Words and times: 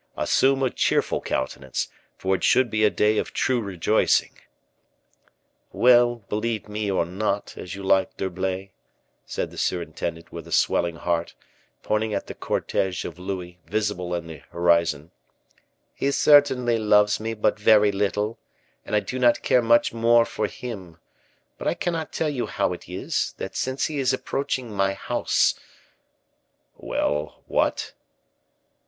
Assume 0.17 0.63
a 0.63 0.71
cheerful 0.71 1.21
countenance, 1.21 1.87
for 2.17 2.33
it 2.33 2.43
should 2.43 2.71
be 2.71 2.83
a 2.83 2.89
day 2.89 3.19
of 3.19 3.33
true 3.33 3.61
rejoicing." 3.61 4.31
"Well, 5.71 6.23
believe 6.27 6.67
me 6.67 6.89
or 6.89 7.05
not, 7.05 7.55
as 7.55 7.75
you 7.75 7.83
like, 7.83 8.17
D'Herblay," 8.17 8.71
said 9.27 9.51
the 9.51 9.59
surintendant, 9.59 10.31
with 10.31 10.47
a 10.47 10.51
swelling 10.51 10.95
heart, 10.95 11.35
pointing 11.83 12.15
at 12.15 12.25
the 12.25 12.33
cortege 12.33 13.05
of 13.05 13.19
Louis, 13.19 13.59
visible 13.67 14.15
in 14.15 14.25
the 14.25 14.39
horizon, 14.49 15.11
"he 15.93 16.09
certainly 16.09 16.79
loves 16.79 17.19
me 17.19 17.35
but 17.35 17.59
very 17.59 17.91
little, 17.91 18.39
and 18.83 18.95
I 18.95 19.01
do 19.01 19.19
not 19.19 19.43
care 19.43 19.61
much 19.61 19.93
more 19.93 20.25
for 20.25 20.47
him; 20.47 20.97
but 21.59 21.67
I 21.67 21.75
cannot 21.75 22.11
tell 22.11 22.27
you 22.29 22.47
how 22.47 22.73
it 22.73 22.89
is, 22.89 23.35
that 23.37 23.55
since 23.55 23.85
he 23.85 23.99
is 23.99 24.13
approaching 24.13 24.71
my 24.73 24.93
house" 24.95 25.53
"Well, 26.75 27.43
what?" 27.45 27.93